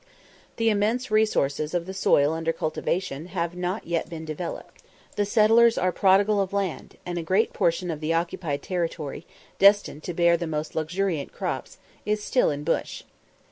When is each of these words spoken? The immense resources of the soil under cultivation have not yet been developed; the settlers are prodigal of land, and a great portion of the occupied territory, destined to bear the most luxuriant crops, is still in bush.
The 0.55 0.71
immense 0.71 1.11
resources 1.11 1.75
of 1.75 1.85
the 1.85 1.93
soil 1.93 2.33
under 2.33 2.51
cultivation 2.51 3.27
have 3.27 3.55
not 3.55 3.85
yet 3.85 4.09
been 4.09 4.25
developed; 4.25 4.81
the 5.15 5.25
settlers 5.27 5.77
are 5.77 5.91
prodigal 5.91 6.41
of 6.41 6.53
land, 6.53 6.97
and 7.05 7.19
a 7.19 7.21
great 7.21 7.53
portion 7.53 7.91
of 7.91 7.99
the 7.99 8.11
occupied 8.11 8.63
territory, 8.63 9.27
destined 9.59 10.01
to 10.05 10.15
bear 10.15 10.37
the 10.37 10.47
most 10.47 10.73
luxuriant 10.73 11.31
crops, 11.31 11.77
is 12.03 12.23
still 12.23 12.49
in 12.49 12.63
bush. 12.63 13.03